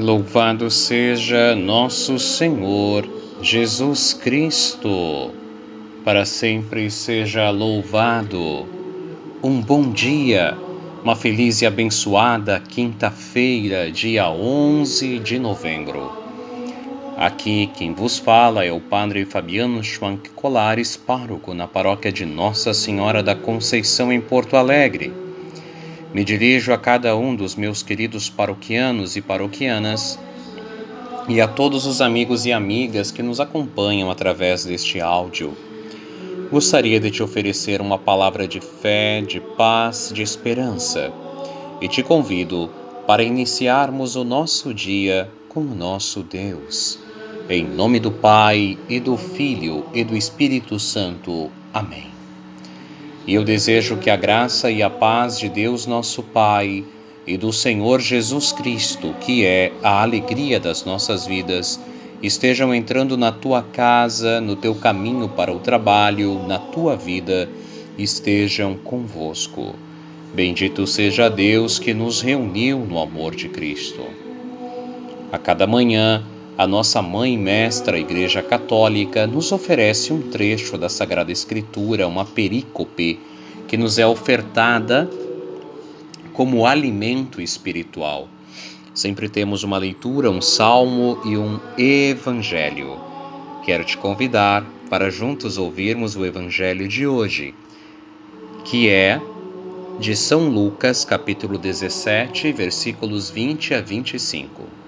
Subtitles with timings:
[0.00, 3.08] Louvado seja nosso Senhor
[3.42, 5.32] Jesus Cristo,
[6.04, 8.66] para sempre seja louvado.
[9.42, 10.56] Um bom dia,
[11.02, 16.12] uma feliz e abençoada quinta-feira, dia 11 de novembro.
[17.16, 22.72] Aqui quem vos fala é o Padre Fabiano Schwank Colares, pároco na paróquia de Nossa
[22.72, 25.27] Senhora da Conceição em Porto Alegre.
[26.12, 30.18] Me dirijo a cada um dos meus queridos paroquianos e paroquianas
[31.28, 35.54] e a todos os amigos e amigas que nos acompanham através deste áudio.
[36.50, 41.12] Gostaria de te oferecer uma palavra de fé, de paz, de esperança
[41.80, 42.70] e te convido
[43.06, 46.98] para iniciarmos o nosso dia com o nosso Deus.
[47.50, 51.50] Em nome do Pai e do Filho e do Espírito Santo.
[51.72, 52.17] Amém.
[53.28, 56.82] E eu desejo que a graça e a paz de Deus nosso Pai
[57.26, 61.78] e do Senhor Jesus Cristo, que é a alegria das nossas vidas,
[62.22, 67.50] estejam entrando na tua casa, no teu caminho para o trabalho, na tua vida,
[67.98, 69.74] estejam convosco.
[70.32, 74.06] Bendito seja Deus que nos reuniu no amor de Cristo.
[75.30, 76.24] A cada manhã,
[76.58, 83.20] a nossa mãe mestra, Igreja Católica, nos oferece um trecho da Sagrada Escritura, uma perícope,
[83.68, 85.08] que nos é ofertada
[86.32, 88.28] como alimento espiritual.
[88.92, 92.98] Sempre temos uma leitura, um salmo e um evangelho.
[93.64, 97.54] Quero te convidar para juntos ouvirmos o evangelho de hoje,
[98.64, 99.20] que é
[100.00, 104.87] de São Lucas, capítulo 17, versículos 20 a 25.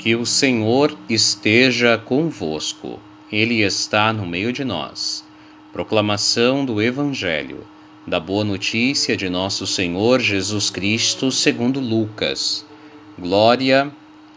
[0.00, 2.98] Que o Senhor esteja convosco,
[3.30, 5.22] Ele está no meio de nós.
[5.74, 7.66] Proclamação do Evangelho,
[8.06, 12.64] da Boa Notícia de Nosso Senhor Jesus Cristo, segundo Lucas.
[13.18, 13.92] Glória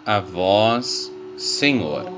[0.05, 2.11] a vós, Senhor.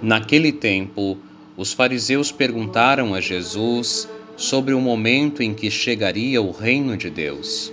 [0.00, 1.18] Naquele tempo,
[1.56, 7.72] os fariseus perguntaram a Jesus sobre o momento em que chegaria o reino de Deus.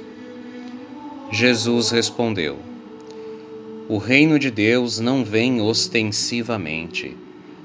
[1.31, 2.76] Jesus respondeu:
[3.89, 7.15] o reino de Deus não vem ostensivamente.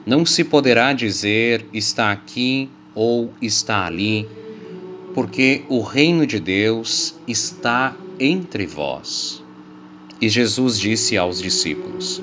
[0.06, 4.28] Não se poderá dizer está aqui ou está ali,
[5.14, 9.42] porque o reino de Deus está entre vós.
[10.20, 12.22] E Jesus disse aos discípulos: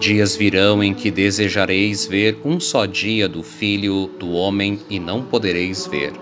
[0.00, 5.22] Dias virão em que desejareis ver um só dia do Filho do Homem e não
[5.22, 6.14] podereis ver.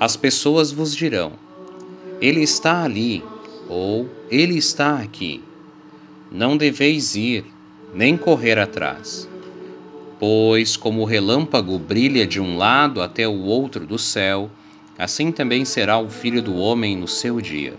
[0.00, 1.32] As pessoas vos dirão:
[2.22, 3.22] Ele está ali
[3.72, 5.42] ou Ele está aqui.
[6.30, 7.44] Não deveis ir,
[7.94, 9.28] nem correr atrás.
[10.18, 14.50] Pois, como o relâmpago brilha de um lado até o outro do céu,
[14.98, 17.74] assim também será o filho do homem no seu dia.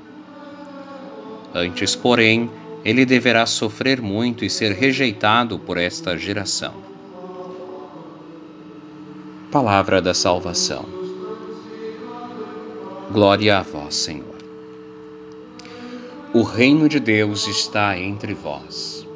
[1.53, 2.49] Antes, porém,
[2.83, 6.73] ele deverá sofrer muito e ser rejeitado por esta geração.
[9.51, 10.85] Palavra da Salvação.
[13.11, 14.32] Glória a vós, Senhor.
[16.33, 19.07] O reino de Deus está entre vós.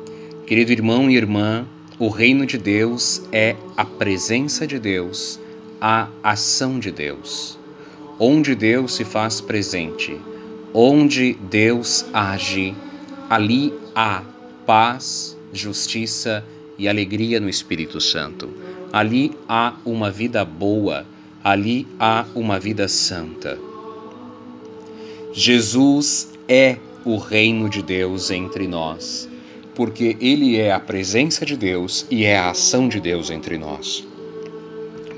[0.46, 1.66] Querido irmão e irmã,
[1.98, 5.40] o reino de Deus é a presença de Deus,
[5.82, 7.58] a ação de Deus.
[8.20, 10.16] Onde Deus se faz presente,
[10.72, 12.76] onde Deus age,
[13.28, 14.22] ali há
[14.68, 16.46] paz, justiça
[16.78, 18.48] e alegria no Espírito Santo.
[18.94, 21.04] Ali há uma vida boa,
[21.44, 23.58] ali há uma vida santa.
[25.34, 26.78] Jesus é
[27.08, 29.30] o reino de Deus entre nós,
[29.74, 34.06] porque Ele é a presença de Deus e é a ação de Deus entre nós.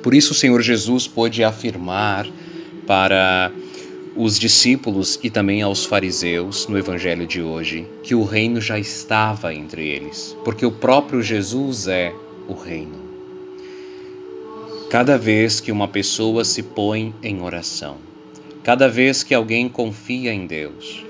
[0.03, 2.27] Por isso, o Senhor Jesus pôde afirmar
[2.85, 3.51] para
[4.15, 9.53] os discípulos e também aos fariseus no evangelho de hoje que o reino já estava
[9.53, 12.13] entre eles, porque o próprio Jesus é
[12.47, 13.09] o reino.
[14.89, 17.97] Cada vez que uma pessoa se põe em oração,
[18.63, 21.08] cada vez que alguém confia em Deus,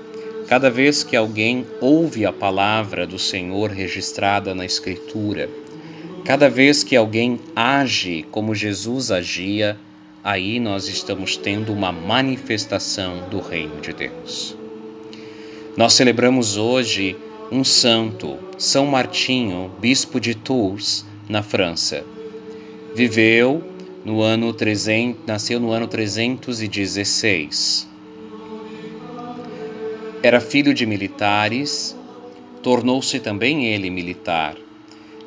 [0.50, 5.48] Cada vez que alguém ouve a palavra do Senhor registrada na Escritura,
[6.24, 9.78] cada vez que alguém age como Jesus agia,
[10.24, 14.56] aí nós estamos tendo uma manifestação do Reino de Deus.
[15.76, 17.16] Nós celebramos hoje
[17.52, 22.04] um santo, São Martinho, bispo de Tours, na França.
[22.92, 23.62] Viveu
[24.04, 27.89] no ano 300, nasceu no ano 316
[30.22, 31.96] era filho de militares,
[32.62, 34.56] tornou-se também ele militar.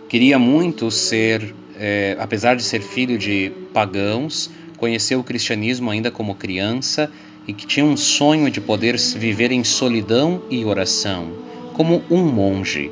[0.07, 6.35] Queria muito ser, é, apesar de ser filho de pagãos, conheceu o cristianismo ainda como
[6.35, 7.11] criança
[7.47, 11.33] e que tinha um sonho de poder viver em solidão e oração,
[11.73, 12.91] como um monge,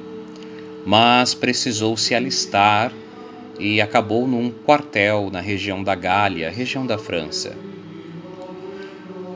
[0.85, 2.91] mas precisou se alistar
[3.59, 7.55] e acabou num quartel na região da Gália, região da França.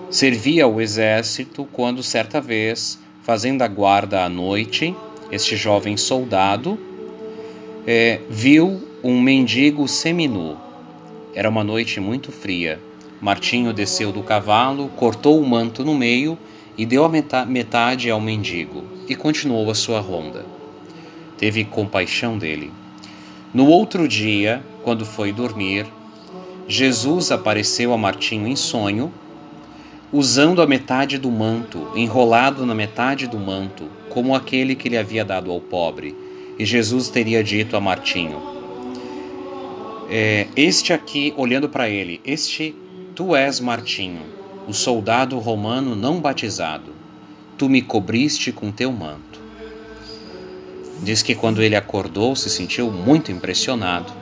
[0.09, 4.95] Servia ao exército quando, certa vez, fazendo a guarda à noite,
[5.31, 6.77] este jovem soldado
[7.87, 10.57] é, viu um mendigo seminu.
[11.33, 12.79] Era uma noite muito fria.
[13.19, 16.37] Martinho desceu do cavalo, cortou o manto no meio
[16.77, 20.45] e deu a metade ao mendigo e continuou a sua ronda.
[21.37, 22.71] Teve compaixão dele.
[23.53, 25.85] No outro dia, quando foi dormir,
[26.67, 29.11] Jesus apareceu a Martinho em sonho,
[30.17, 35.25] usando a metade do manto, enrolado na metade do manto, como aquele que lhe havia
[35.25, 36.15] dado ao pobre.
[36.57, 38.41] E Jesus teria dito a Martinho:
[40.09, 42.73] é, Este aqui, olhando para ele, este
[43.13, 44.21] Tu és Martinho,
[44.65, 46.93] o soldado romano não batizado.
[47.57, 49.41] Tu me cobriste com teu manto.
[51.03, 54.13] Diz que quando ele acordou se sentiu muito impressionado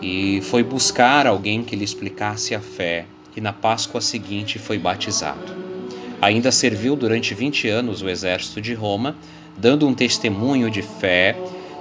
[0.00, 3.04] e foi buscar alguém que lhe explicasse a fé
[3.36, 5.54] e na Páscoa seguinte foi batizado.
[6.20, 9.16] Ainda serviu durante 20 anos o exército de Roma,
[9.56, 11.36] dando um testemunho de fé,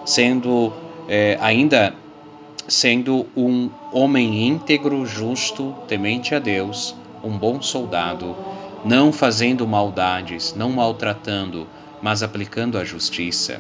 [0.05, 0.73] sendo
[1.07, 1.95] é, ainda
[2.67, 8.35] sendo um homem íntegro, justo, temente a Deus, um bom soldado,
[8.83, 11.67] não fazendo maldades, não maltratando,
[12.01, 13.59] mas aplicando a justiça.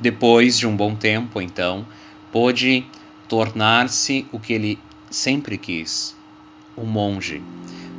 [0.00, 1.84] Depois de um bom tempo, então,
[2.32, 2.86] pôde
[3.28, 4.78] tornar-se o que ele
[5.10, 6.16] sempre quis,
[6.80, 7.42] um monge.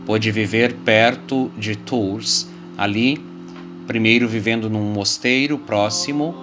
[0.06, 3.24] Pôde viver perto de Tours, ali,
[3.86, 6.34] primeiro vivendo num mosteiro próximo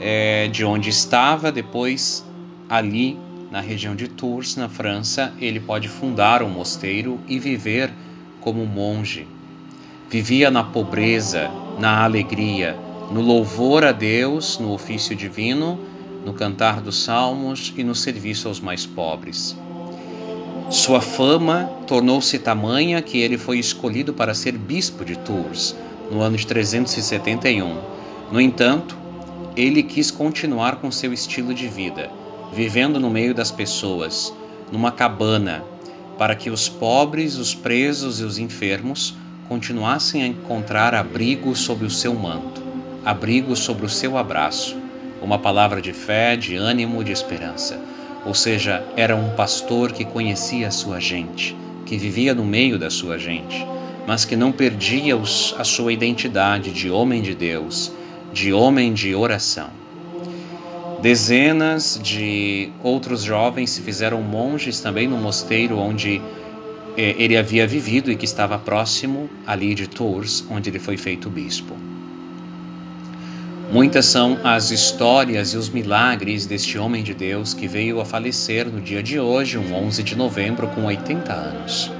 [0.00, 2.24] é, de onde estava, depois
[2.68, 3.18] Ali,
[3.50, 7.90] na região de Tours, na França, ele pode fundar um mosteiro e viver
[8.42, 9.26] como monge.
[10.10, 12.76] Vivia na pobreza, na alegria,
[13.10, 15.80] no louvor a Deus, no ofício divino,
[16.26, 19.56] no cantar dos salmos e no serviço aos mais pobres.
[20.70, 25.74] Sua fama tornou-se tamanha que ele foi escolhido para ser bispo de Tours
[26.10, 27.76] no ano de 371.
[28.30, 28.96] No entanto,
[29.56, 32.10] ele quis continuar com seu estilo de vida
[32.52, 34.32] vivendo no meio das pessoas,
[34.72, 35.64] numa cabana,
[36.16, 39.14] para que os pobres, os presos e os enfermos
[39.48, 42.62] continuassem a encontrar abrigo sob o seu manto,
[43.04, 44.76] abrigo sobre o seu abraço,
[45.22, 47.80] uma palavra de fé, de ânimo, de esperança.
[48.24, 51.56] Ou seja, era um pastor que conhecia a sua gente,
[51.86, 53.66] que vivia no meio da sua gente,
[54.06, 57.92] mas que não perdia os, a sua identidade de homem de Deus,
[58.32, 59.70] de homem de oração.
[61.00, 66.20] Dezenas de outros jovens se fizeram monges também no mosteiro onde
[66.96, 71.30] eh, ele havia vivido e que estava próximo ali de Tours, onde ele foi feito
[71.30, 71.76] bispo.
[73.70, 78.66] Muitas são as histórias e os milagres deste homem de Deus que veio a falecer
[78.66, 81.92] no dia de hoje, um 11 de novembro, com 80 anos.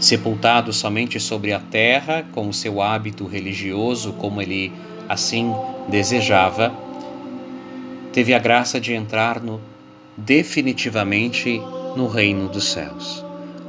[0.00, 4.72] Sepultado somente sobre a terra, com o seu hábito religioso, como ele
[5.08, 5.54] assim
[5.88, 6.74] desejava,
[8.12, 9.60] teve a graça de entrar no,
[10.16, 11.62] definitivamente
[11.94, 13.24] no reino dos céus.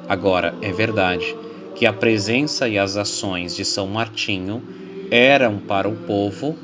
[0.09, 1.35] Agora, é verdade
[1.75, 4.63] que a presença e as ações de São Martinho
[5.11, 6.57] eram para o povo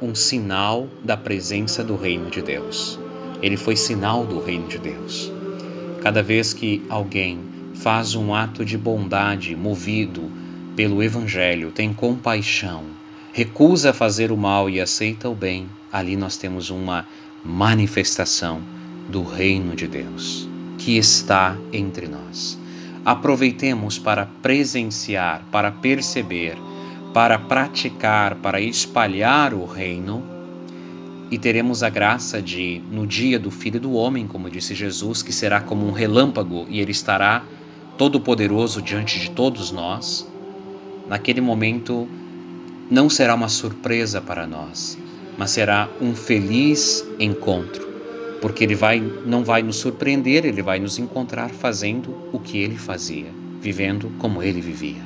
[0.00, 2.98] um sinal da presença do reino de Deus.
[3.42, 5.30] Ele foi sinal do reino de Deus.
[6.02, 7.40] Cada vez que alguém
[7.74, 10.30] faz um ato de bondade movido
[10.74, 12.84] pelo Evangelho, tem compaixão,
[13.32, 17.06] recusa fazer o mal e aceita o bem, ali nós temos uma
[17.44, 18.60] manifestação
[19.08, 20.48] do reino de Deus
[20.78, 22.58] que está entre nós.
[23.04, 26.56] Aproveitemos para presenciar, para perceber,
[27.16, 30.22] para praticar, para espalhar o reino
[31.30, 35.32] e teremos a graça de, no dia do Filho do Homem, como disse Jesus, que
[35.32, 37.42] será como um relâmpago e ele estará
[37.96, 40.30] todo-poderoso diante de todos nós,
[41.08, 42.06] naquele momento
[42.90, 44.98] não será uma surpresa para nós,
[45.38, 47.88] mas será um feliz encontro,
[48.42, 52.76] porque ele vai não vai nos surpreender, ele vai nos encontrar fazendo o que ele
[52.76, 53.32] fazia,
[53.62, 55.05] vivendo como ele vivia.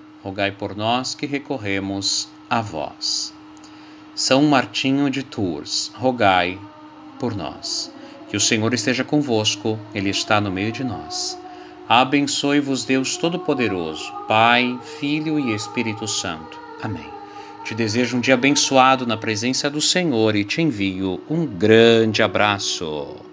[0.23, 3.33] rogai por nós que recorremos a vós.
[4.13, 6.59] São Martinho de Tours, rogai
[7.19, 7.91] por nós.
[8.29, 11.37] Que o Senhor esteja convosco, Ele está no meio de nós.
[11.87, 16.57] Abençoe-vos Deus Todo-Poderoso, Pai, Filho e Espírito Santo.
[16.81, 17.09] Amém.
[17.63, 23.30] Te desejo um dia abençoado na presença do Senhor e te envio um grande abraço.